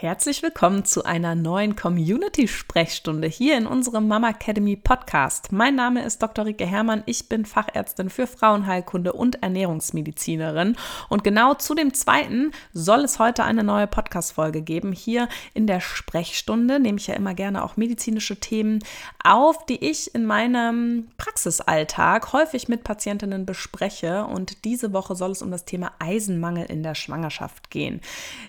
[0.00, 5.50] Herzlich willkommen zu einer neuen Community-Sprechstunde hier in unserem Mama Academy Podcast.
[5.50, 6.44] Mein Name ist Dr.
[6.44, 7.02] Rike Herrmann.
[7.06, 10.76] Ich bin Fachärztin für Frauenheilkunde und Ernährungsmedizinerin.
[11.08, 14.92] Und genau zu dem zweiten soll es heute eine neue Podcast-Folge geben.
[14.92, 18.78] Hier in der Sprechstunde nehme ich ja immer gerne auch medizinische Themen
[19.24, 24.26] auf, die ich in meinem Praxisalltag häufig mit Patientinnen bespreche.
[24.26, 28.00] Und diese Woche soll es um das Thema Eisenmangel in der Schwangerschaft gehen.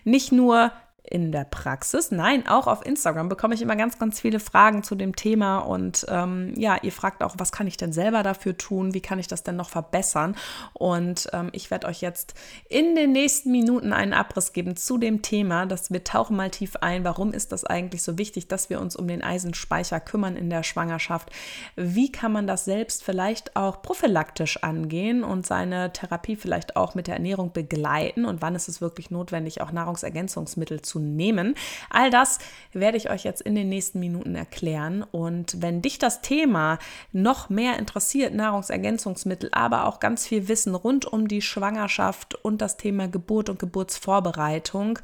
[0.04, 0.72] Nicht nur
[1.04, 2.12] in der Praxis.
[2.12, 5.60] Nein, auch auf Instagram bekomme ich immer ganz, ganz viele Fragen zu dem Thema.
[5.60, 8.94] Und ähm, ja, ihr fragt auch, was kann ich denn selber dafür tun?
[8.94, 10.36] Wie kann ich das denn noch verbessern?
[10.74, 12.36] Und ähm, ich werde euch jetzt
[12.70, 15.66] in den nächsten Minuten einen Abriss geben zu dem Thema.
[15.66, 17.04] dass wir tauchen mal tief ein.
[17.04, 20.64] Warum ist das eigentlich so wichtig, dass wir uns um den Eisenspeicher kümmern in der
[20.64, 21.32] Schwangerschaft?
[21.76, 27.07] Wie kann man das selbst vielleicht auch prophylaktisch angehen und seine Therapie vielleicht auch mit
[27.07, 28.26] der Ernährung begleiten?
[28.26, 31.54] Und wann ist es wirklich notwendig, auch Nahrungsergänzungsmittel zu nehmen.
[31.92, 32.39] All das
[32.73, 35.04] werde ich euch jetzt in den nächsten Minuten erklären.
[35.12, 36.80] Und wenn dich das Thema
[37.12, 42.78] noch mehr interessiert, Nahrungsergänzungsmittel, aber auch ganz viel Wissen rund um die Schwangerschaft und das
[42.78, 45.00] Thema Geburt und Geburtsvorbereitung,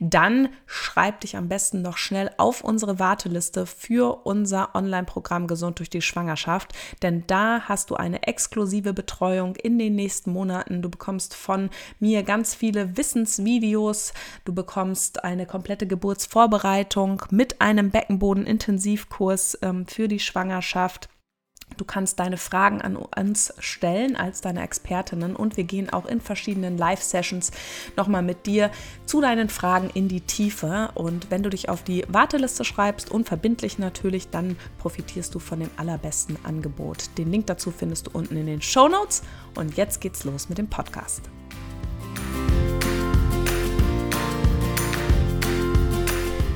[0.00, 5.90] dann schreib dich am besten noch schnell auf unsere Warteliste für unser Online-Programm Gesund durch
[5.90, 6.72] die Schwangerschaft.
[7.02, 10.82] Denn da hast du eine exklusive Betreuung in den nächsten Monaten.
[10.82, 14.12] Du bekommst von mir ganz viele Wissensvideos.
[14.44, 21.08] Du bekommst eine komplette Geburtsvorbereitung mit einem Beckenboden-Intensivkurs ähm, für die Schwangerschaft.
[21.76, 26.20] Du kannst deine Fragen an uns stellen als deine Expertinnen und wir gehen auch in
[26.20, 27.52] verschiedenen Live-Sessions
[27.96, 28.72] nochmal mit dir
[29.06, 30.90] zu deinen Fragen in die Tiefe.
[30.94, 35.70] Und wenn du dich auf die Warteliste schreibst, unverbindlich natürlich, dann profitierst du von dem
[35.76, 37.16] allerbesten Angebot.
[37.16, 39.22] Den Link dazu findest du unten in den Show Notes.
[39.56, 41.30] Und jetzt geht's los mit dem Podcast.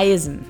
[0.00, 0.46] Eisen.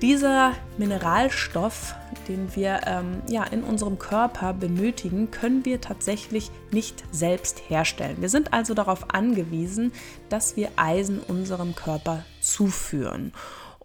[0.00, 1.94] Dieser Mineralstoff,
[2.28, 8.16] den wir ähm, ja, in unserem Körper benötigen, können wir tatsächlich nicht selbst herstellen.
[8.20, 9.92] Wir sind also darauf angewiesen,
[10.30, 13.34] dass wir Eisen unserem Körper zuführen.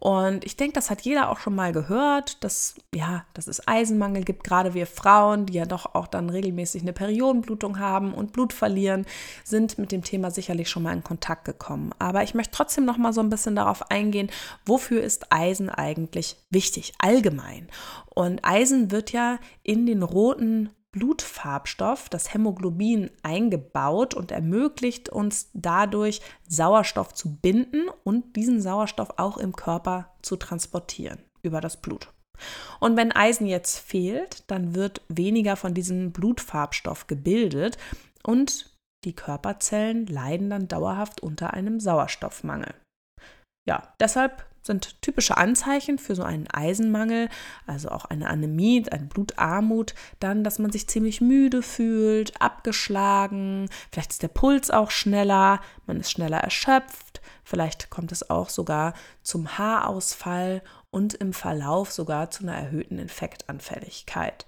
[0.02, 4.24] Und ich denke, das hat jeder auch schon mal gehört, dass, ja, dass es Eisenmangel
[4.24, 4.44] gibt.
[4.44, 9.06] Gerade wir Frauen, die ja doch auch dann regelmäßig eine Periodenblutung haben und Blut verlieren,
[9.44, 11.92] sind mit dem Thema sicherlich schon mal in Kontakt gekommen.
[12.00, 14.32] Aber ich möchte trotzdem noch mal so ein bisschen darauf eingehen,
[14.66, 17.68] wofür ist Eisen eigentlich wichtig, allgemein.
[18.10, 26.22] Und Eisen wird ja in den roten Blutfarbstoff, das Hämoglobin, eingebaut und ermöglicht uns dadurch
[26.48, 32.10] Sauerstoff zu binden und diesen Sauerstoff auch im Körper zu transportieren über das Blut.
[32.80, 37.78] Und wenn Eisen jetzt fehlt, dann wird weniger von diesem Blutfarbstoff gebildet
[38.24, 38.72] und
[39.06, 42.74] die Körperzellen leiden dann dauerhaft unter einem Sauerstoffmangel.
[43.68, 47.30] Ja, deshalb sind typische Anzeichen für so einen Eisenmangel,
[47.66, 54.12] also auch eine Anämie, eine Blutarmut, dann, dass man sich ziemlich müde fühlt, abgeschlagen, vielleicht
[54.12, 59.58] ist der Puls auch schneller, man ist schneller erschöpft, vielleicht kommt es auch sogar zum
[59.58, 60.62] Haarausfall
[60.92, 64.46] und im Verlauf sogar zu einer erhöhten Infektanfälligkeit.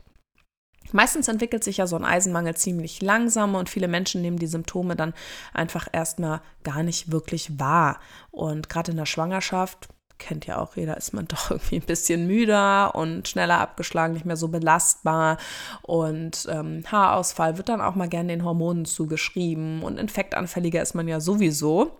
[0.91, 4.95] Meistens entwickelt sich ja so ein Eisenmangel ziemlich langsam und viele Menschen nehmen die Symptome
[4.95, 5.13] dann
[5.53, 8.00] einfach erstmal gar nicht wirklich wahr.
[8.31, 9.90] Und gerade in der Schwangerschaft
[10.23, 14.25] kennt ja auch jeder, ist man doch irgendwie ein bisschen müder und schneller abgeschlagen, nicht
[14.25, 15.38] mehr so belastbar.
[15.81, 21.07] Und ähm, Haarausfall wird dann auch mal gerne den Hormonen zugeschrieben und infektanfälliger ist man
[21.07, 22.00] ja sowieso.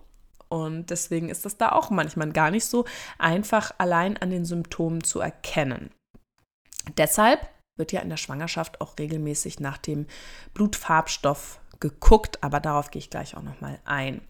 [0.50, 2.86] Und deswegen ist das da auch manchmal gar nicht so
[3.18, 5.90] einfach allein an den Symptomen zu erkennen.
[6.98, 10.06] Deshalb wird ja in der Schwangerschaft auch regelmäßig nach dem
[10.54, 14.22] Blutfarbstoff geguckt, aber darauf gehe ich gleich auch nochmal ein.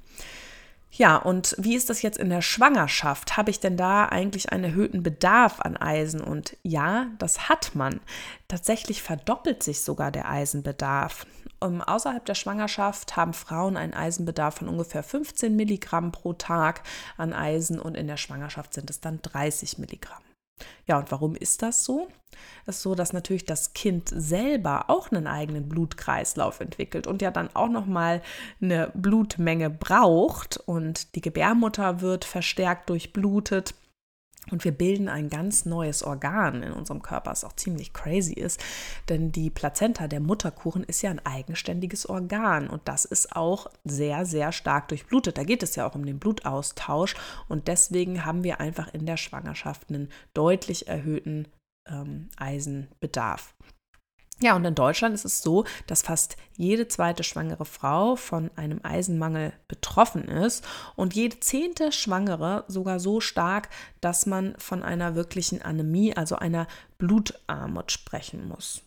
[0.95, 3.35] Ja, und wie ist das jetzt in der Schwangerschaft?
[3.35, 6.21] Habe ich denn da eigentlich einen erhöhten Bedarf an Eisen?
[6.21, 7.99] Und ja, das hat man.
[8.47, 11.25] Tatsächlich verdoppelt sich sogar der Eisenbedarf.
[11.59, 16.83] Um, außerhalb der Schwangerschaft haben Frauen einen Eisenbedarf von ungefähr 15 Milligramm pro Tag
[17.17, 20.21] an Eisen und in der Schwangerschaft sind es dann 30 Milligramm.
[20.85, 22.07] Ja, und warum ist das so?
[22.65, 27.31] Es ist so, dass natürlich das Kind selber auch einen eigenen Blutkreislauf entwickelt und ja
[27.31, 28.21] dann auch noch mal
[28.61, 33.75] eine Blutmenge braucht und die Gebärmutter wird verstärkt durchblutet
[34.51, 38.61] und wir bilden ein ganz neues Organ in unserem Körper, was auch ziemlich crazy ist.
[39.09, 42.69] Denn die Plazenta, der Mutterkuchen, ist ja ein eigenständiges Organ.
[42.69, 45.37] Und das ist auch sehr, sehr stark durchblutet.
[45.37, 47.15] Da geht es ja auch um den Blutaustausch.
[47.47, 51.47] Und deswegen haben wir einfach in der Schwangerschaft einen deutlich erhöhten
[51.87, 53.55] ähm, Eisenbedarf.
[54.41, 58.79] Ja, und in Deutschland ist es so, dass fast jede zweite schwangere Frau von einem
[58.83, 60.65] Eisenmangel betroffen ist
[60.95, 63.69] und jede zehnte Schwangere sogar so stark,
[64.01, 68.81] dass man von einer wirklichen Anämie, also einer Blutarmut sprechen muss.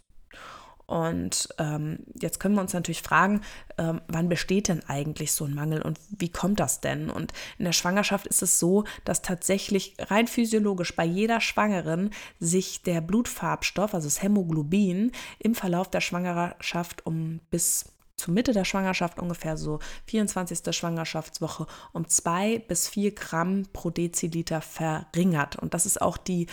[0.86, 3.40] Und ähm, jetzt können wir uns natürlich fragen,
[3.76, 7.10] ähm, wann besteht denn eigentlich so ein Mangel und wie kommt das denn?
[7.10, 12.82] Und in der Schwangerschaft ist es so, dass tatsächlich rein physiologisch bei jeder Schwangeren sich
[12.82, 15.10] der Blutfarbstoff, also das Hämoglobin,
[15.40, 17.86] im Verlauf der Schwangerschaft um bis
[18.16, 20.74] zur Mitte der Schwangerschaft, ungefähr so 24.
[20.74, 25.56] Schwangerschaftswoche, um zwei bis vier Gramm pro Deziliter verringert.
[25.56, 26.46] Und das ist auch die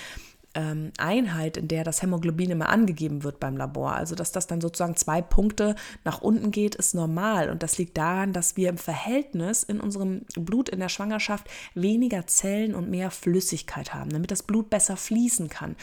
[0.55, 3.93] ähm, Einheit, in der das Hämoglobin immer angegeben wird beim Labor.
[3.93, 7.49] Also dass das dann sozusagen zwei Punkte nach unten geht, ist normal.
[7.49, 12.27] Und das liegt daran, dass wir im Verhältnis in unserem Blut in der Schwangerschaft weniger
[12.27, 15.75] Zellen und mehr Flüssigkeit haben, damit das Blut besser fließen kann.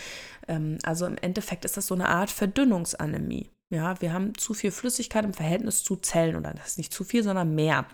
[0.48, 3.50] Ähm, also im Endeffekt ist das so eine Art Verdünnungsanämie.
[3.72, 7.04] Ja, wir haben zu viel Flüssigkeit im Verhältnis zu Zellen oder das ist nicht zu
[7.04, 7.86] viel, sondern mehr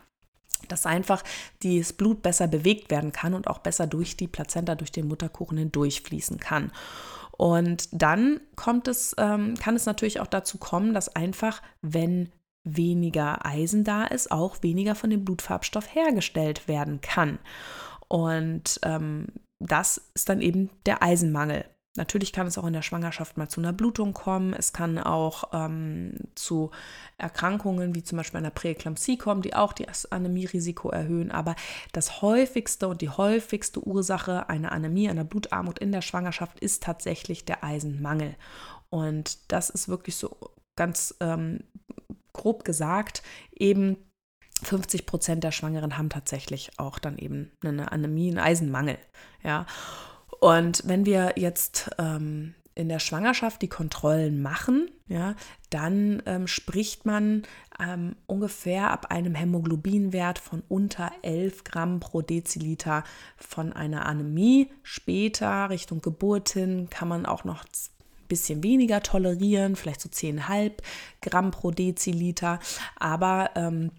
[0.69, 1.23] dass einfach
[1.63, 5.59] das Blut besser bewegt werden kann und auch besser durch die Plazenta, durch den Mutterkuchen
[5.59, 6.73] hindurchfließen kann.
[7.37, 12.31] Und dann kommt es, ähm, kann es natürlich auch dazu kommen, dass einfach, wenn
[12.65, 17.39] weniger Eisen da ist, auch weniger von dem Blutfarbstoff hergestellt werden kann.
[18.09, 19.27] Und ähm,
[19.59, 21.65] das ist dann eben der Eisenmangel.
[21.97, 24.53] Natürlich kann es auch in der Schwangerschaft mal zu einer Blutung kommen.
[24.53, 26.71] Es kann auch ähm, zu
[27.19, 31.31] Erkrankungen wie zum Beispiel einer Präeklampsie kommen, die auch das Anämierisiko erhöhen.
[31.31, 31.57] Aber
[31.93, 37.45] das häufigste und die häufigste Ursache einer Anämie, einer Blutarmut in der Schwangerschaft ist tatsächlich
[37.45, 38.35] der Eisenmangel.
[38.91, 40.37] Und das ist wirklich so
[40.77, 41.61] ganz ähm,
[42.33, 43.23] grob gesagt
[43.53, 43.97] eben
[44.63, 48.99] 50 Prozent der Schwangeren haben tatsächlich auch dann eben eine Anämie, einen Eisenmangel.
[49.43, 49.67] Ja.
[50.41, 55.35] Und wenn wir jetzt ähm, in der Schwangerschaft die Kontrollen machen, ja,
[55.71, 57.43] dann ähm, spricht man
[57.81, 63.03] ähm, ungefähr ab einem Hämoglobinwert von unter 11 Gramm pro Deziliter
[63.39, 64.71] von einer Anämie.
[64.83, 70.73] Später, Richtung Geburt hin, kann man auch noch ein bisschen weniger tolerieren, vielleicht so 10,5
[71.23, 72.61] Gramm pro Deziliter.
[72.97, 73.91] Aber ähm,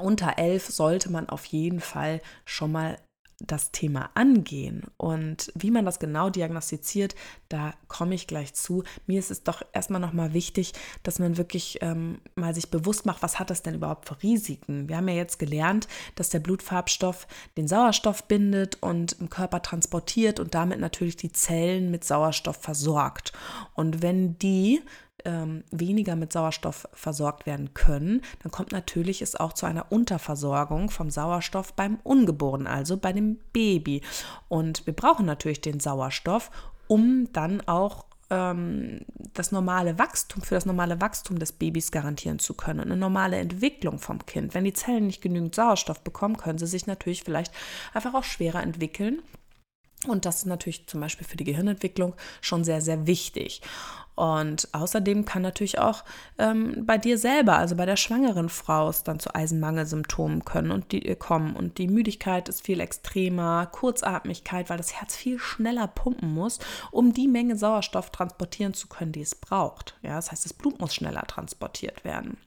[0.00, 2.98] unter 11 sollte man auf jeden Fall schon mal
[3.38, 7.14] das Thema angehen und wie man das genau diagnostiziert,
[7.50, 8.82] da komme ich gleich zu.
[9.06, 10.72] Mir ist es doch erstmal nochmal wichtig,
[11.02, 14.88] dass man wirklich ähm, mal sich bewusst macht, was hat das denn überhaupt für Risiken?
[14.88, 17.26] Wir haben ja jetzt gelernt, dass der Blutfarbstoff
[17.58, 23.32] den Sauerstoff bindet und im Körper transportiert und damit natürlich die Zellen mit Sauerstoff versorgt.
[23.74, 24.80] Und wenn die
[25.24, 30.90] ähm, weniger mit Sauerstoff versorgt werden können, dann kommt natürlich es auch zu einer Unterversorgung
[30.90, 34.02] vom Sauerstoff beim Ungeborenen, also bei dem Baby.
[34.48, 36.50] Und wir brauchen natürlich den Sauerstoff,
[36.86, 39.00] um dann auch ähm,
[39.34, 43.98] das normale Wachstum, für das normale Wachstum des Babys garantieren zu können eine normale Entwicklung
[43.98, 44.54] vom Kind.
[44.54, 47.52] Wenn die Zellen nicht genügend Sauerstoff bekommen, können sie sich natürlich vielleicht
[47.92, 49.22] einfach auch schwerer entwickeln.
[50.06, 53.62] Und das ist natürlich zum Beispiel für die Gehirnentwicklung schon sehr, sehr wichtig.
[54.16, 56.02] Und außerdem kann natürlich auch
[56.38, 60.90] ähm, bei dir selber, also bei der schwangeren Frau, es dann zu Eisenmangelsymptomen können und
[60.90, 61.54] die äh, kommen.
[61.54, 66.60] Und die Müdigkeit ist viel extremer, Kurzatmigkeit, weil das Herz viel schneller pumpen muss,
[66.90, 69.98] um die Menge Sauerstoff transportieren zu können, die es braucht.
[70.00, 72.38] Ja, das heißt, das Blut muss schneller transportiert werden.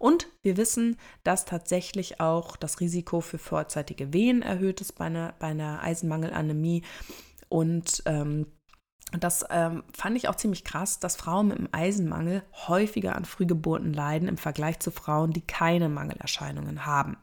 [0.00, 5.34] Und wir wissen, dass tatsächlich auch das Risiko für vorzeitige Wehen erhöht ist bei einer,
[5.38, 6.84] bei einer Eisenmangelanämie.
[7.50, 8.46] Und ähm,
[9.18, 13.92] das ähm, fand ich auch ziemlich krass, dass Frauen mit einem Eisenmangel häufiger an Frühgeburten
[13.92, 17.18] leiden im Vergleich zu Frauen, die keine Mangelerscheinungen haben.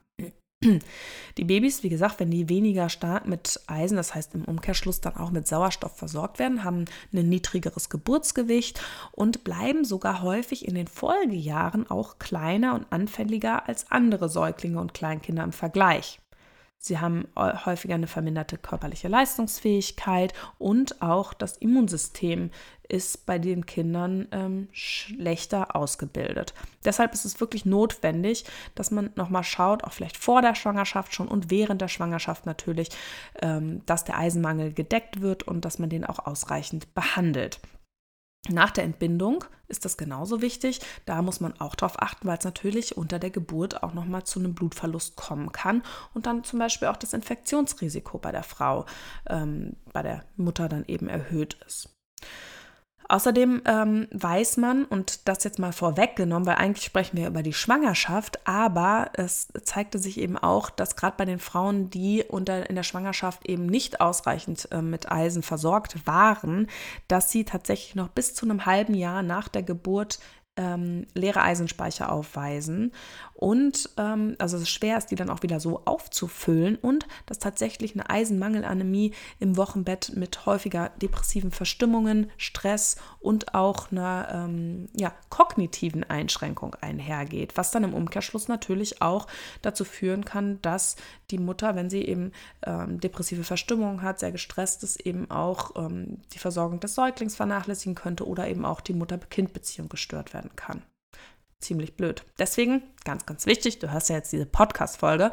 [1.38, 5.16] Die Babys, wie gesagt, wenn die weniger stark mit Eisen, das heißt im Umkehrschluss dann
[5.16, 10.88] auch mit Sauerstoff versorgt werden, haben ein niedrigeres Geburtsgewicht und bleiben sogar häufig in den
[10.88, 16.20] Folgejahren auch kleiner und anfälliger als andere Säuglinge und Kleinkinder im Vergleich.
[16.80, 22.52] Sie haben häufiger eine verminderte körperliche Leistungsfähigkeit und auch das Immunsystem
[22.88, 26.54] ist bei den Kindern ähm, schlechter ausgebildet.
[26.86, 31.28] Deshalb ist es wirklich notwendig, dass man nochmal schaut, auch vielleicht vor der Schwangerschaft schon
[31.28, 32.90] und während der Schwangerschaft natürlich,
[33.42, 37.60] ähm, dass der Eisenmangel gedeckt wird und dass man den auch ausreichend behandelt.
[38.50, 40.80] Nach der Entbindung ist das genauso wichtig.
[41.06, 44.40] Da muss man auch darauf achten, weil es natürlich unter der Geburt auch nochmal zu
[44.40, 48.86] einem Blutverlust kommen kann und dann zum Beispiel auch das Infektionsrisiko bei der Frau,
[49.28, 51.90] ähm, bei der Mutter dann eben erhöht ist.
[53.10, 57.54] Außerdem ähm, weiß man, und das jetzt mal vorweggenommen, weil eigentlich sprechen wir über die
[57.54, 62.76] Schwangerschaft, aber es zeigte sich eben auch, dass gerade bei den Frauen, die unter, in
[62.76, 66.68] der Schwangerschaft eben nicht ausreichend äh, mit Eisen versorgt waren,
[67.08, 70.20] dass sie tatsächlich noch bis zu einem halben Jahr nach der Geburt
[70.58, 72.92] ähm, leere Eisenspeicher aufweisen.
[73.34, 77.94] Und ähm, also es schwer ist, die dann auch wieder so aufzufüllen und dass tatsächlich
[77.94, 86.04] eine Eisenmangelanämie im Wochenbett mit häufiger depressiven Verstimmungen, Stress und auch einer ähm, ja, kognitiven
[86.04, 89.28] Einschränkung einhergeht, was dann im Umkehrschluss natürlich auch
[89.62, 90.96] dazu führen kann, dass
[91.30, 92.32] die Mutter, wenn sie eben
[92.66, 97.94] ähm, depressive Verstimmungen hat, sehr gestresst ist, eben auch ähm, die Versorgung des Säuglings vernachlässigen
[97.94, 100.84] könnte oder eben auch die Mutter-Kind-Beziehung gestört werden kann
[101.60, 102.24] ziemlich blöd.
[102.38, 105.32] Deswegen, ganz, ganz wichtig, du hörst ja jetzt diese Podcast-Folge,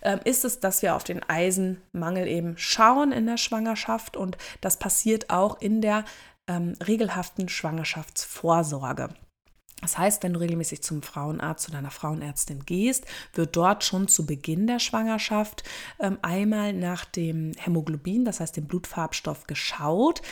[0.00, 4.78] äh, ist es, dass wir auf den Eisenmangel eben schauen in der Schwangerschaft und das
[4.78, 6.04] passiert auch in der
[6.46, 9.14] ähm, regelhaften Schwangerschaftsvorsorge.
[9.82, 14.24] Das heißt, wenn du regelmäßig zum Frauenarzt, zu deiner Frauenärztin gehst, wird dort schon zu
[14.24, 15.64] Beginn der Schwangerschaft
[15.98, 20.22] ähm, einmal nach dem Hämoglobin, das heißt dem Blutfarbstoff, geschaut.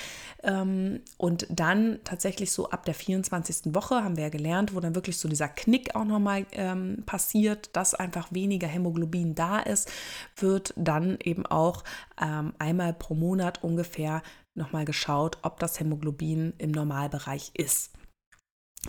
[0.45, 3.75] Ähm, und dann tatsächlich so ab der 24.
[3.75, 7.71] Woche, haben wir ja gelernt, wo dann wirklich so dieser Knick auch nochmal ähm, passiert,
[7.75, 9.91] dass einfach weniger Hämoglobin da ist,
[10.37, 11.83] wird dann eben auch
[12.23, 14.23] ähm, einmal pro Monat ungefähr
[14.55, 17.91] nochmal geschaut, ob das Hämoglobin im Normalbereich ist.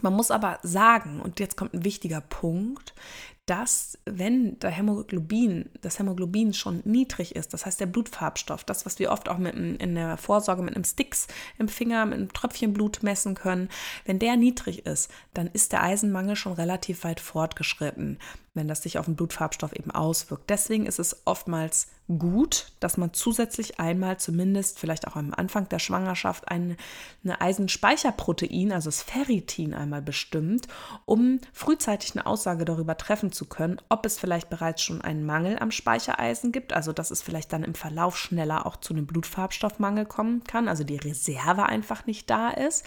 [0.01, 2.93] Man muss aber sagen, und jetzt kommt ein wichtiger Punkt,
[3.45, 8.99] dass wenn der Hämoglobin, das Hämoglobin schon niedrig ist, das heißt der Blutfarbstoff, das, was
[8.99, 12.73] wir oft auch mit, in der Vorsorge mit einem Sticks im Finger, mit einem Tröpfchen
[12.73, 13.69] Blut messen können,
[14.05, 18.19] wenn der niedrig ist, dann ist der Eisenmangel schon relativ weit fortgeschritten
[18.53, 20.49] wenn das sich auf den Blutfarbstoff eben auswirkt.
[20.49, 25.79] Deswegen ist es oftmals gut, dass man zusätzlich einmal zumindest vielleicht auch am Anfang der
[25.79, 26.75] Schwangerschaft eine,
[27.23, 30.67] eine Eisenspeicherprotein, also das Ferritin einmal bestimmt,
[31.05, 35.57] um frühzeitig eine Aussage darüber treffen zu können, ob es vielleicht bereits schon einen Mangel
[35.59, 40.05] am Speichereisen gibt, also dass es vielleicht dann im Verlauf schneller auch zu einem Blutfarbstoffmangel
[40.05, 42.85] kommen kann, also die Reserve einfach nicht da ist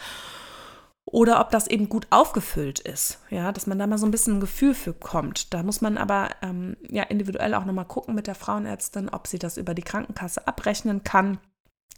[1.06, 4.36] oder ob das eben gut aufgefüllt ist, ja, dass man da mal so ein bisschen
[4.36, 5.52] ein Gefühl für kommt.
[5.52, 9.38] Da muss man aber ähm, ja individuell auch nochmal gucken mit der Frauenärztin, ob sie
[9.38, 11.38] das über die Krankenkasse abrechnen kann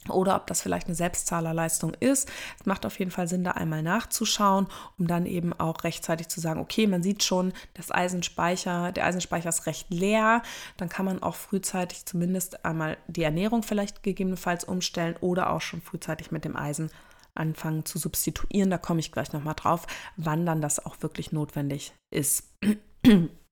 [0.09, 2.29] oder ob das vielleicht eine Selbstzahlerleistung ist.
[2.59, 4.67] Es macht auf jeden Fall Sinn, da einmal nachzuschauen,
[4.97, 9.49] um dann eben auch rechtzeitig zu sagen, okay, man sieht schon, das Eisenspeicher, der Eisenspeicher
[9.49, 10.41] ist recht leer,
[10.77, 15.81] dann kann man auch frühzeitig zumindest einmal die Ernährung vielleicht gegebenenfalls umstellen oder auch schon
[15.81, 16.89] frühzeitig mit dem Eisen
[17.35, 18.69] anfangen zu substituieren.
[18.69, 22.51] Da komme ich gleich nochmal drauf, wann dann das auch wirklich notwendig ist.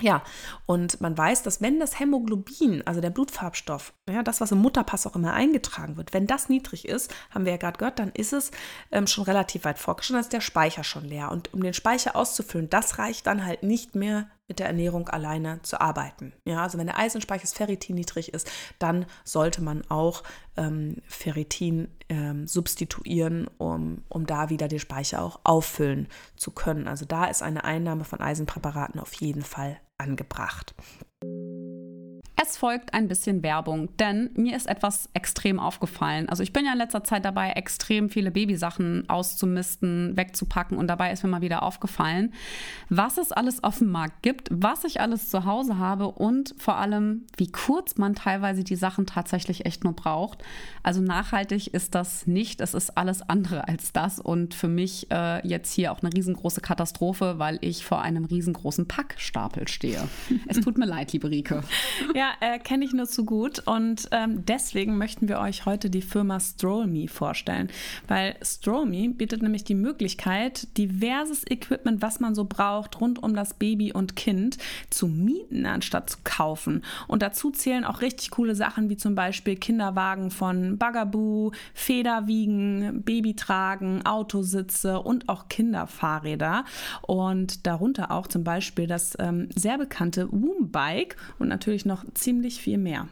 [0.00, 0.22] Ja,
[0.66, 5.06] und man weiß, dass wenn das Hämoglobin, also der Blutfarbstoff, ja, das, was im Mutterpass
[5.06, 8.32] auch immer eingetragen wird, wenn das niedrig ist, haben wir ja gerade gehört, dann ist
[8.32, 8.50] es
[8.90, 11.30] ähm, schon relativ weit fortgeschritten, dann ist der Speicher schon leer.
[11.30, 15.62] Und um den Speicher auszufüllen, das reicht dann halt nicht mehr mit der Ernährung alleine
[15.62, 16.32] zu arbeiten.
[16.44, 20.24] Ja, also wenn der Eisenspeicher Ferritin niedrig ist, dann sollte man auch
[20.56, 26.88] ähm, Ferritin ähm, substituieren, um, um da wieder den Speicher auch auffüllen zu können.
[26.88, 30.74] Also da ist eine Einnahme von Eisenpräparaten auf jeden Fall angebracht.
[32.42, 36.26] Es folgt ein bisschen Werbung, denn mir ist etwas extrem aufgefallen.
[36.30, 41.12] Also ich bin ja in letzter Zeit dabei, extrem viele Babysachen auszumisten, wegzupacken und dabei
[41.12, 42.32] ist mir mal wieder aufgefallen,
[42.88, 46.76] was es alles auf dem Markt gibt, was ich alles zu Hause habe und vor
[46.76, 50.42] allem, wie kurz man teilweise die Sachen tatsächlich echt nur braucht.
[50.82, 55.46] Also nachhaltig ist das nicht, es ist alles andere als das und für mich äh,
[55.46, 60.08] jetzt hier auch eine riesengroße Katastrophe, weil ich vor einem riesengroßen Packstapel stehe.
[60.48, 61.62] es tut mir leid, liebe Rike.
[62.14, 66.02] Ja, äh, kenne ich nur zu gut und ähm, deswegen möchten wir euch heute die
[66.02, 67.68] Firma StrollMe vorstellen,
[68.08, 73.54] weil StrollMe bietet nämlich die Möglichkeit, diverses Equipment, was man so braucht, rund um das
[73.54, 74.58] Baby und Kind
[74.90, 76.82] zu mieten, anstatt zu kaufen.
[77.08, 84.04] Und dazu zählen auch richtig coole Sachen wie zum Beispiel Kinderwagen von Bugaboo, Federwiegen, Babytragen,
[84.06, 86.64] Autositze und auch Kinderfahrräder.
[87.02, 92.78] Und darunter auch zum Beispiel das ähm, sehr bekannte Woombike und natürlich noch ziemlich viel
[92.78, 93.08] mehr.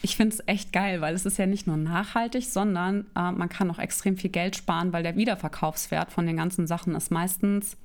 [0.00, 3.48] Ich finde es echt geil, weil es ist ja nicht nur nachhaltig, sondern äh, man
[3.48, 7.76] kann auch extrem viel Geld sparen, weil der Wiederverkaufswert von den ganzen Sachen ist meistens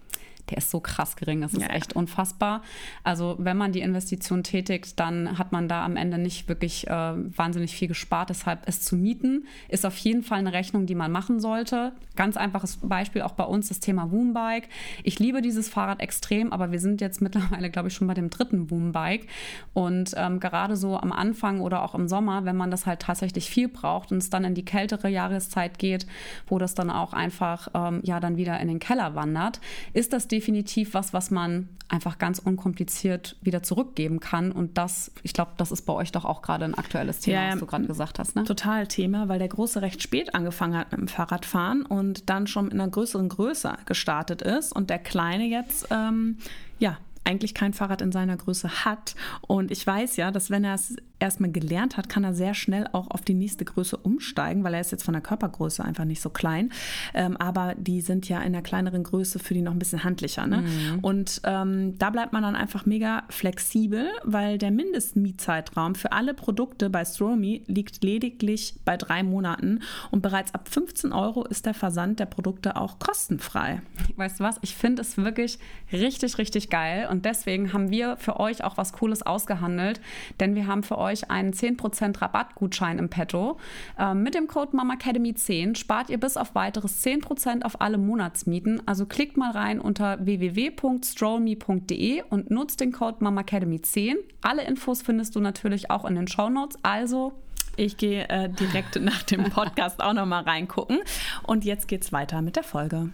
[0.50, 2.62] der ist so krass gering, das ist ja, echt unfassbar.
[3.04, 6.92] Also wenn man die Investition tätigt, dann hat man da am Ende nicht wirklich äh,
[6.92, 8.30] wahnsinnig viel gespart.
[8.30, 11.94] Deshalb es zu mieten ist auf jeden Fall eine Rechnung, die man machen sollte.
[12.16, 14.68] Ganz einfaches Beispiel auch bei uns das Thema Woombike.
[15.04, 18.30] Ich liebe dieses Fahrrad extrem, aber wir sind jetzt mittlerweile, glaube ich, schon bei dem
[18.30, 19.28] dritten Woombike.
[19.74, 23.50] Und ähm, gerade so am Anfang oder auch im Sommer, wenn man das halt tatsächlich
[23.50, 26.06] viel braucht und es dann in die kältere Jahreszeit geht,
[26.48, 29.62] wo das dann auch einfach ähm, ja dann wieder in den Keller wandert,
[29.94, 34.52] ist das definitiv was, was man einfach ganz unkompliziert wieder zurückgeben kann.
[34.52, 37.52] Und das, ich glaube, das ist bei euch doch auch gerade ein aktuelles Thema, ja,
[37.54, 38.36] was du gerade gesagt hast.
[38.36, 38.44] Ne?
[38.44, 42.66] Total Thema, weil der Große recht spät angefangen hat mit dem Fahrradfahren und dann schon
[42.66, 44.76] mit einer größeren Größe gestartet ist.
[44.76, 46.40] Und der Kleine jetzt, ähm,
[46.80, 49.16] ja, eigentlich kein Fahrrad in seiner Größe hat.
[49.42, 52.88] Und ich weiß ja, dass wenn er es erstmal gelernt hat, kann er sehr schnell
[52.92, 56.22] auch auf die nächste Größe umsteigen, weil er ist jetzt von der Körpergröße einfach nicht
[56.22, 56.72] so klein.
[57.14, 60.46] Ähm, aber die sind ja in einer kleineren Größe für die noch ein bisschen handlicher.
[60.46, 60.58] Ne?
[60.58, 61.00] Mhm.
[61.00, 66.90] Und ähm, da bleibt man dann einfach mega flexibel, weil der Mindestmietzeitraum für alle Produkte
[66.90, 69.80] bei Stromy liegt lediglich bei drei Monaten
[70.12, 73.82] und bereits ab 15 Euro ist der Versand der Produkte auch kostenfrei.
[74.18, 74.60] Weißt du was?
[74.62, 75.58] Ich finde es wirklich
[75.92, 80.02] richtig, richtig geil und deswegen haben wir für euch auch was Cooles ausgehandelt,
[80.42, 83.58] denn wir haben für euch euch einen 10% Rabattgutschein im Petto.
[83.98, 88.86] Ähm, mit dem Code MAMAcademy10 spart ihr bis auf weiteres 10% auf alle Monatsmieten.
[88.86, 94.16] Also klickt mal rein unter www.strollme.de und nutzt den Code MAMAcademy10.
[94.42, 96.78] Alle Infos findest du natürlich auch in den Show Notes.
[96.84, 97.32] Also
[97.76, 101.00] ich gehe äh, direkt nach dem Podcast auch noch mal reingucken.
[101.44, 103.10] Und jetzt geht's weiter mit der Folge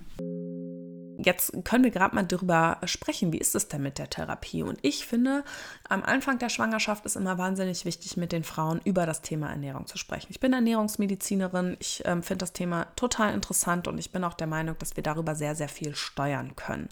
[1.24, 4.64] jetzt können wir gerade mal darüber sprechen, wie ist es denn mit der Therapie?
[4.64, 5.44] Und ich finde,
[5.88, 9.86] am Anfang der Schwangerschaft ist immer wahnsinnig wichtig, mit den Frauen über das Thema Ernährung
[9.88, 10.28] zu sprechen.
[10.30, 14.48] Ich bin Ernährungsmedizinerin, ich ähm, finde das Thema total interessant und ich bin auch der
[14.48, 16.90] Meinung, dass wir darüber sehr, sehr viel steuern können.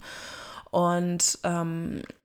[0.70, 2.17] Und ähm, äh,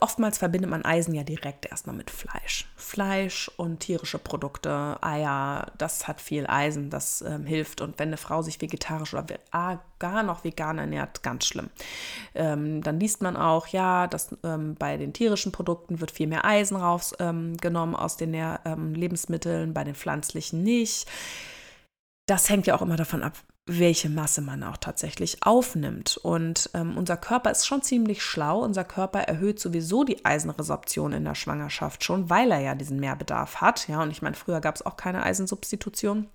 [0.00, 2.68] oftmals verbindet man Eisen ja direkt erstmal mit Fleisch.
[2.76, 7.80] Fleisch und tierische Produkte, Eier, das hat viel Eisen, das ähm, hilft.
[7.80, 11.70] Und wenn eine Frau sich vegetarisch oder ah, gar noch vegan ernährt, ganz schlimm.
[12.34, 16.44] Ähm, dann liest man auch, ja, dass ähm, bei den tierischen Produkten wird viel mehr
[16.44, 21.08] Eisen rausgenommen ähm, aus den ähm, Lebensmitteln, bei den pflanzlichen nicht.
[22.26, 23.34] Das hängt ja auch immer davon ab,
[23.66, 26.16] welche Masse man auch tatsächlich aufnimmt.
[26.16, 28.60] Und ähm, unser Körper ist schon ziemlich schlau.
[28.60, 33.60] Unser Körper erhöht sowieso die Eisenresorption in der Schwangerschaft schon, weil er ja diesen Mehrbedarf
[33.60, 33.88] hat.
[33.88, 36.28] Ja, und ich meine, früher gab es auch keine Eisensubstitution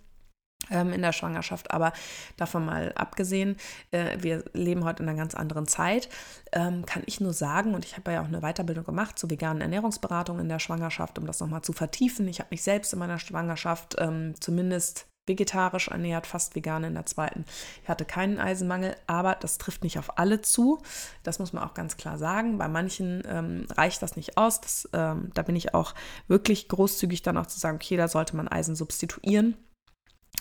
[0.69, 1.93] ähm, in der Schwangerschaft, aber
[2.35, 3.55] davon mal abgesehen,
[3.91, 6.09] äh, wir leben heute in einer ganz anderen Zeit,
[6.51, 9.61] ähm, kann ich nur sagen, und ich habe ja auch eine Weiterbildung gemacht zur veganen
[9.61, 12.27] Ernährungsberatung in der Schwangerschaft, um das nochmal zu vertiefen.
[12.27, 17.05] Ich habe mich selbst in meiner Schwangerschaft ähm, zumindest vegetarisch ernährt, fast vegan in der
[17.05, 17.45] zweiten.
[17.83, 20.81] Ich hatte keinen Eisenmangel, aber das trifft nicht auf alle zu.
[21.23, 22.57] Das muss man auch ganz klar sagen.
[22.57, 24.61] Bei manchen ähm, reicht das nicht aus.
[24.61, 25.93] Das, ähm, da bin ich auch
[26.27, 29.55] wirklich großzügig dann auch zu sagen, okay, da sollte man Eisen substituieren.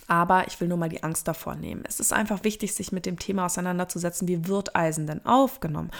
[0.07, 1.83] Aber ich will nur mal die Angst davor nehmen.
[1.87, 5.91] Es ist einfach wichtig, sich mit dem Thema auseinanderzusetzen, wie wird Eisen denn aufgenommen?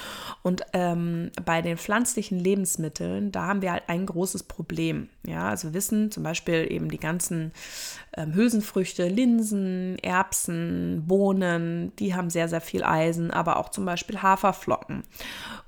[0.42, 5.10] Und ähm, bei den pflanzlichen Lebensmitteln, da haben wir halt ein großes Problem.
[5.26, 7.52] Ja, also wir wissen zum Beispiel eben die ganzen
[8.18, 14.22] ähm, Hülsenfrüchte, Linsen, Erbsen, Bohnen, die haben sehr, sehr viel Eisen, aber auch zum Beispiel
[14.22, 15.04] Haferflocken.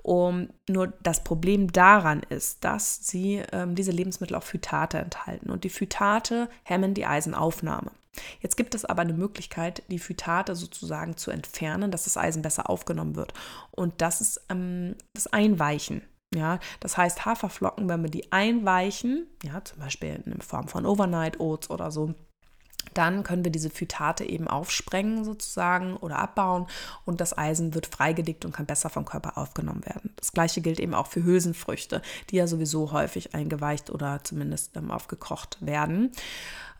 [0.01, 5.63] Um, nur das Problem daran ist, dass sie ähm, diese Lebensmittel auch Phytate enthalten und
[5.63, 7.91] die Phytate hemmen die Eisenaufnahme.
[8.41, 12.69] Jetzt gibt es aber eine Möglichkeit, die Phytate sozusagen zu entfernen, dass das Eisen besser
[12.69, 13.33] aufgenommen wird.
[13.71, 16.03] Und das ist ähm, das Einweichen.
[16.33, 21.39] Ja, das heißt Haferflocken, wenn wir die einweichen, ja, zum Beispiel in Form von Overnight
[21.39, 22.15] Oats oder so,
[22.97, 26.67] dann können wir diese Phytate eben aufsprengen sozusagen oder abbauen
[27.05, 30.13] und das Eisen wird freigedickt und kann besser vom Körper aufgenommen werden.
[30.15, 34.91] Das gleiche gilt eben auch für Hülsenfrüchte, die ja sowieso häufig eingeweicht oder zumindest ähm,
[34.91, 36.11] aufgekocht werden.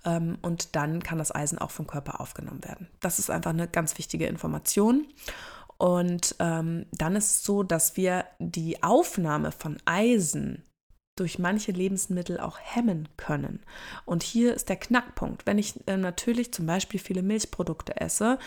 [0.05, 2.87] Ähm, und dann kann das Eisen auch vom Körper aufgenommen werden.
[2.99, 5.07] Das ist einfach eine ganz wichtige Information.
[5.77, 10.63] Und ähm, dann ist es so, dass wir die Aufnahme von Eisen
[11.15, 13.61] durch manche Lebensmittel auch hemmen können.
[14.05, 15.45] Und hier ist der Knackpunkt.
[15.45, 18.39] Wenn ich äh, natürlich zum Beispiel viele Milchprodukte esse,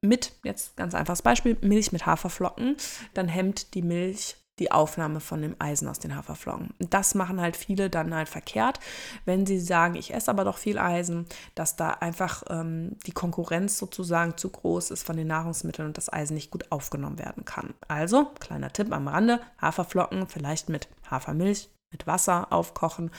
[0.00, 2.76] mit, jetzt ganz einfaches Beispiel, Milch mit Haferflocken,
[3.14, 6.74] dann hemmt die Milch die Aufnahme von dem Eisen aus den Haferflocken.
[6.78, 8.80] Das machen halt viele dann halt verkehrt,
[9.24, 13.78] wenn sie sagen, ich esse aber doch viel Eisen, dass da einfach ähm, die Konkurrenz
[13.78, 17.74] sozusagen zu groß ist von den Nahrungsmitteln und das Eisen nicht gut aufgenommen werden kann.
[17.86, 23.10] Also, kleiner Tipp am Rande, Haferflocken vielleicht mit Hafermilch mit Wasser aufkochen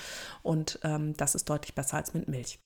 [0.44, 2.60] und ähm, das ist deutlich besser als mit Milch.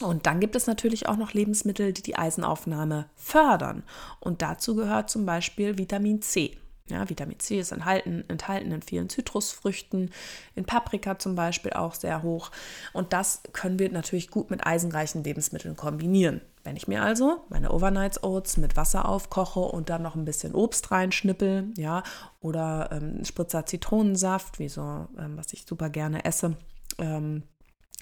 [0.00, 3.82] Und dann gibt es natürlich auch noch Lebensmittel, die die Eisenaufnahme fördern.
[4.18, 6.56] Und dazu gehört zum Beispiel Vitamin C.
[6.88, 10.10] Ja, Vitamin C ist enthalten, enthalten in vielen Zitrusfrüchten,
[10.54, 12.50] in Paprika zum Beispiel auch sehr hoch.
[12.92, 16.40] Und das können wir natürlich gut mit eisenreichen Lebensmitteln kombinieren.
[16.62, 20.54] Wenn ich mir also meine Overnight Oats mit Wasser aufkoche und dann noch ein bisschen
[20.54, 22.02] Obst reinschnippel, ja,
[22.40, 26.56] oder ähm, Spritzer Zitronensaft, wie so, ähm, was ich super gerne esse,
[26.98, 27.44] ähm,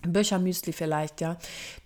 [0.02, 1.36] Büchermüsli vielleicht, ja,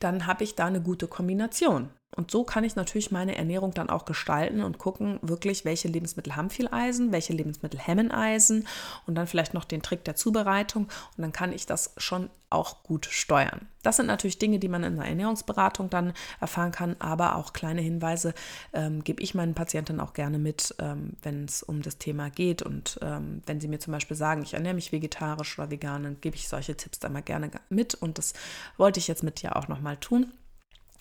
[0.00, 1.90] dann habe ich da eine gute Kombination.
[2.14, 6.36] Und so kann ich natürlich meine Ernährung dann auch gestalten und gucken, wirklich, welche Lebensmittel
[6.36, 8.68] haben viel Eisen, welche Lebensmittel hemmen Eisen
[9.06, 10.84] und dann vielleicht noch den Trick der Zubereitung.
[10.84, 13.66] Und dann kann ich das schon auch gut steuern.
[13.82, 17.80] Das sind natürlich Dinge, die man in der Ernährungsberatung dann erfahren kann, aber auch kleine
[17.80, 18.34] Hinweise
[18.74, 22.60] ähm, gebe ich meinen Patienten auch gerne mit, ähm, wenn es um das Thema geht.
[22.60, 26.20] Und ähm, wenn sie mir zum Beispiel sagen, ich ernähre mich vegetarisch oder vegan, dann
[26.20, 27.94] gebe ich solche Tipps dann mal gerne mit.
[27.94, 28.34] Und das
[28.76, 30.30] wollte ich jetzt mit dir auch nochmal tun.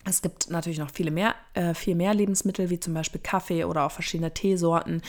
[0.04, 3.86] Es gibt natürlich noch viele mehr, äh, viel mehr Lebensmittel, wie zum Beispiel Kaffee oder
[3.86, 5.02] auch verschiedene Teesorten,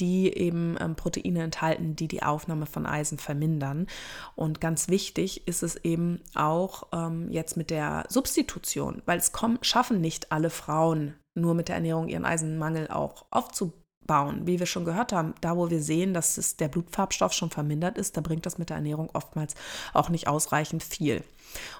[0.00, 3.86] die eben ähm, Proteine enthalten, die die Aufnahme von Eisen vermindern.
[4.34, 9.58] Und ganz wichtig ist es eben auch ähm, jetzt mit der Substitution, weil es kommen,
[9.62, 14.46] schaffen nicht alle Frauen nur mit der Ernährung ihren Eisenmangel auch aufzubauen.
[14.46, 17.98] Wie wir schon gehört haben, da wo wir sehen, dass es der Blutfarbstoff schon vermindert
[17.98, 19.54] ist, da bringt das mit der Ernährung oftmals
[19.92, 21.24] auch nicht ausreichend viel.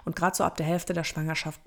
[0.04, 1.60] Und gerade so ab der Hälfte der Schwangerschaft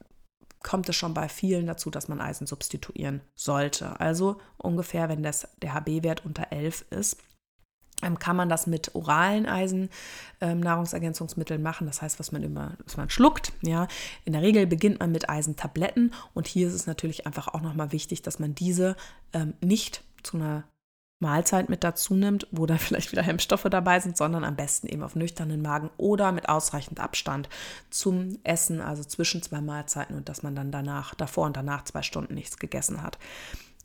[0.67, 3.97] kommt es schon bei vielen dazu, dass man Eisen substituieren sollte.
[4.01, 7.15] Also ungefähr, wenn das, der HB-Wert unter 11 ist,
[8.03, 11.87] ähm, kann man das mit oralen Eisen-Nahrungsergänzungsmitteln ähm, machen.
[11.87, 13.53] Das heißt, was man immer, was man schluckt.
[13.61, 13.87] Ja,
[14.25, 17.93] in der Regel beginnt man mit Eisentabletten und hier ist es natürlich einfach auch nochmal
[17.93, 18.97] wichtig, dass man diese
[19.31, 20.65] ähm, nicht zu einer
[21.19, 25.03] Mahlzeit mit dazu nimmt, wo dann vielleicht wieder Hemmstoffe dabei sind, sondern am besten eben
[25.03, 27.49] auf nüchternen Magen oder mit ausreichend Abstand
[27.89, 32.01] zum Essen, also zwischen zwei Mahlzeiten und dass man dann danach, davor und danach zwei
[32.01, 33.17] Stunden nichts gegessen hat.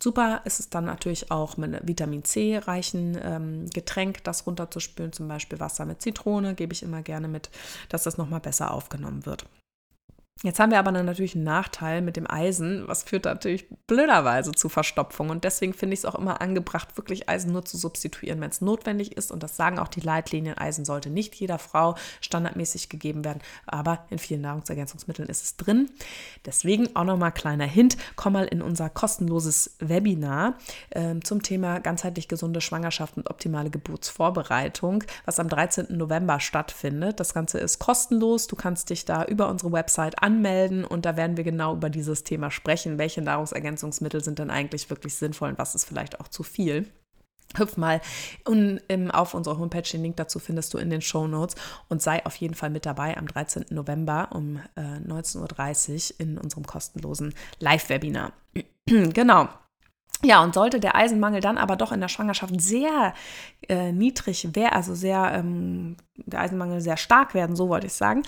[0.03, 5.13] Super ist es dann natürlich auch mit einem Vitamin C reichen ähm, Getränk, das runterzuspülen,
[5.13, 7.51] zum Beispiel Wasser mit Zitrone, gebe ich immer gerne mit,
[7.89, 9.47] dass das nochmal besser aufgenommen wird.
[10.43, 14.69] Jetzt haben wir aber natürlich einen Nachteil mit dem Eisen, was führt natürlich blöderweise zu
[14.69, 15.31] Verstopfung.
[15.31, 18.61] Und deswegen finde ich es auch immer angebracht, wirklich Eisen nur zu substituieren, wenn es
[18.61, 19.31] notwendig ist.
[19.31, 20.59] Und das sagen auch die Leitlinien.
[20.59, 25.91] Eisen sollte nicht jeder Frau standardmäßig gegeben werden, aber in vielen Nahrungsergänzungsmitteln ist es drin.
[26.45, 30.55] Deswegen auch nochmal kleiner Hint, komm mal in unser kostenloses Webinar
[30.91, 35.87] äh, zum Thema ganzheitlich gesunde Schwangerschaft und optimale Geburtsvorbereitung, was am 13.
[35.91, 37.21] November stattfindet.
[37.21, 38.49] Das Ganze ist kostenlos.
[38.49, 42.25] Du kannst dich da über unsere Website anmelden und da werden wir genau über dieses
[42.25, 42.99] Thema sprechen.
[42.99, 46.87] Welche Nahrungsergänzungsmittel sind denn eigentlich wirklich sinnvoll und was ist vielleicht auch zu viel?
[47.57, 48.01] Hüpf mal
[48.45, 51.57] und, um, auf unserer Homepage, den Link dazu findest du in den Show Notes
[51.89, 53.67] und sei auf jeden Fall mit dabei am 13.
[53.71, 58.33] November um äh, 19.30 Uhr in unserem kostenlosen Live-Webinar.
[58.87, 59.49] genau.
[60.25, 63.13] Ja, und sollte der Eisenmangel dann aber doch in der Schwangerschaft sehr
[63.69, 68.23] äh, niedrig wäre, also sehr, ähm, der Eisenmangel sehr stark werden, so wollte ich sagen,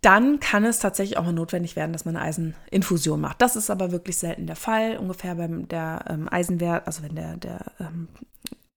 [0.00, 3.42] dann kann es tatsächlich auch mal notwendig werden, dass man eine Eiseninfusion macht.
[3.42, 4.96] Das ist aber wirklich selten der Fall.
[4.96, 8.08] Ungefähr beim der ähm, Eisenwert, also wenn der, der ähm,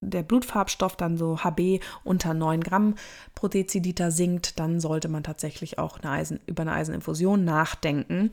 [0.09, 2.95] der Blutfarbstoff dann so HB unter 9 Gramm
[3.35, 8.31] pro Deziliter sinkt, dann sollte man tatsächlich auch eine Eisen, über eine Eiseninfusion nachdenken.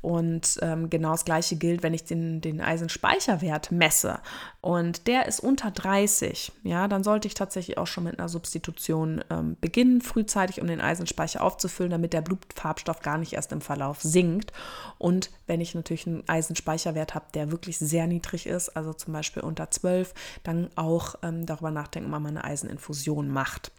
[0.00, 4.20] Und ähm, genau das gleiche gilt, wenn ich den, den Eisenspeicherwert messe
[4.62, 9.24] und der ist unter 30, ja, dann sollte ich tatsächlich auch schon mit einer Substitution
[9.28, 14.00] ähm, beginnen, frühzeitig, um den Eisenspeicher aufzufüllen, damit der Blutfarbstoff gar nicht erst im Verlauf
[14.02, 14.52] sinkt.
[14.98, 19.42] Und wenn ich natürlich einen Eisenspeicherwert habe, der wirklich sehr niedrig ist, also zum Beispiel
[19.42, 23.72] unter 12, dann auch ähm, darüber nachdenken, ob man eine Eiseninfusion macht.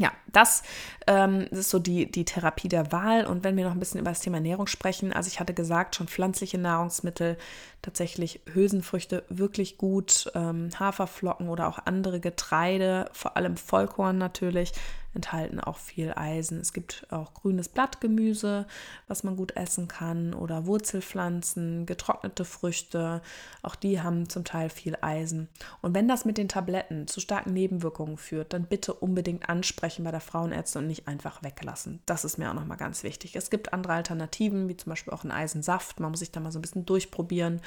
[0.00, 0.64] Ja, das
[1.06, 3.26] ähm, ist so die, die Therapie der Wahl.
[3.26, 5.94] Und wenn wir noch ein bisschen über das Thema Ernährung sprechen, also ich hatte gesagt,
[5.94, 7.38] schon pflanzliche Nahrungsmittel,
[7.80, 14.72] tatsächlich Hülsenfrüchte wirklich gut, ähm, Haferflocken oder auch andere Getreide, vor allem Vollkorn natürlich,
[15.14, 16.60] enthalten auch viel Eisen.
[16.60, 18.66] Es gibt auch grünes Blattgemüse,
[19.08, 23.22] was man gut essen kann, oder Wurzelpflanzen, getrocknete Früchte.
[23.62, 25.48] Auch die haben zum Teil viel Eisen.
[25.82, 30.10] Und wenn das mit den Tabletten zu starken Nebenwirkungen führt, dann bitte unbedingt ansprechen bei
[30.10, 32.00] der Frauenärztin und nicht einfach weglassen.
[32.06, 33.36] Das ist mir auch nochmal ganz wichtig.
[33.36, 36.00] Es gibt andere Alternativen, wie zum Beispiel auch einen Eisensaft.
[36.00, 37.60] Man muss sich da mal so ein bisschen durchprobieren.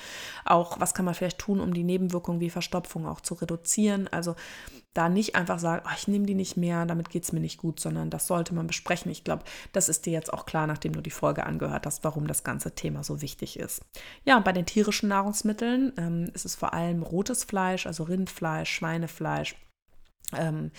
[0.46, 4.08] Auch was kann man vielleicht tun, um die Nebenwirkungen wie Verstopfung auch zu reduzieren.
[4.08, 4.36] Also
[4.98, 7.60] da nicht einfach sagen, oh, ich nehme die nicht mehr, damit geht es mir nicht
[7.60, 9.12] gut, sondern das sollte man besprechen.
[9.12, 12.28] Ich glaube, das ist dir jetzt auch klar, nachdem du die Folge angehört hast, warum
[12.28, 13.82] das ganze Thema so wichtig ist.
[14.26, 19.56] Ja, bei den tierischen Nahrungsmitteln ähm, ist es vor allem rotes Fleisch, also Rindfleisch, Schweinefleisch,
[20.36, 20.72] Ähm,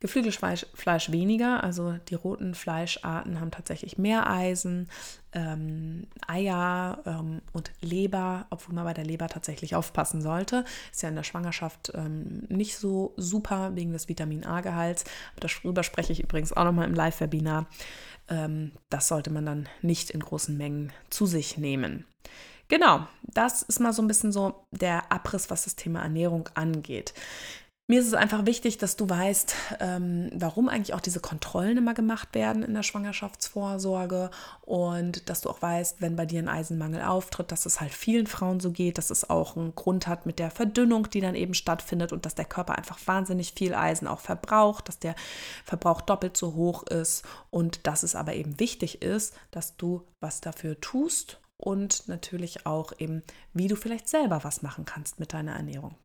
[0.00, 4.88] Geflügelfleisch Fleisch weniger, also die roten Fleischarten haben tatsächlich mehr Eisen,
[5.34, 10.64] ähm, Eier ähm, und Leber, obwohl man bei der Leber tatsächlich aufpassen sollte.
[10.90, 15.04] Ist ja in der Schwangerschaft ähm, nicht so super wegen des Vitamin A-Gehalts.
[15.38, 17.66] Darüber spreche ich übrigens auch nochmal im Live-Webinar.
[18.30, 22.06] Ähm, das sollte man dann nicht in großen Mengen zu sich nehmen.
[22.68, 27.12] Genau, das ist mal so ein bisschen so der Abriss, was das Thema Ernährung angeht.
[27.90, 31.92] Mir ist es einfach wichtig, dass du weißt, ähm, warum eigentlich auch diese Kontrollen immer
[31.92, 37.02] gemacht werden in der Schwangerschaftsvorsorge und dass du auch weißt, wenn bei dir ein Eisenmangel
[37.02, 40.38] auftritt, dass es halt vielen Frauen so geht, dass es auch einen Grund hat mit
[40.38, 44.20] der Verdünnung, die dann eben stattfindet und dass der Körper einfach wahnsinnig viel Eisen auch
[44.20, 45.16] verbraucht, dass der
[45.64, 50.40] Verbrauch doppelt so hoch ist und dass es aber eben wichtig ist, dass du was
[50.40, 55.56] dafür tust und natürlich auch eben, wie du vielleicht selber was machen kannst mit deiner
[55.56, 55.96] Ernährung.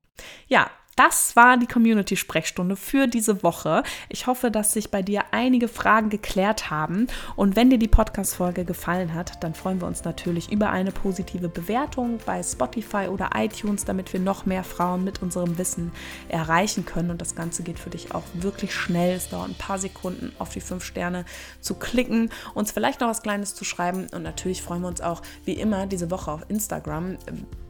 [0.48, 3.84] Ja, das war die Community-Sprechstunde für diese Woche.
[4.08, 7.08] Ich hoffe, dass sich bei dir einige Fragen geklärt haben.
[7.36, 11.50] Und wenn dir die Podcast-Folge gefallen hat, dann freuen wir uns natürlich über eine positive
[11.50, 15.92] Bewertung bei Spotify oder iTunes, damit wir noch mehr Frauen mit unserem Wissen
[16.30, 17.12] erreichen können.
[17.12, 19.16] Und das Ganze geht für dich auch wirklich schnell.
[19.16, 21.26] Es dauert ein paar Sekunden, auf die fünf Sterne
[21.60, 24.08] zu klicken, uns vielleicht noch was Kleines zu schreiben.
[24.14, 27.18] Und natürlich freuen wir uns auch, wie immer, diese Woche auf Instagram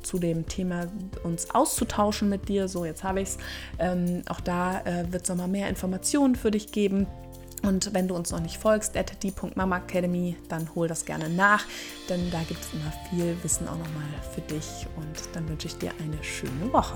[0.06, 0.88] zu dem Thema
[1.24, 2.68] uns auszutauschen mit dir.
[2.68, 3.38] So, jetzt habe ich es.
[3.80, 7.08] Ähm, auch da äh, wird es nochmal mehr Informationen für dich geben.
[7.64, 11.66] Und wenn du uns noch nicht folgst, at die.mama Academy, dann hol das gerne nach,
[12.10, 14.86] denn da gibt es immer viel Wissen auch nochmal für dich.
[14.98, 16.96] Und dann wünsche ich dir eine schöne Woche.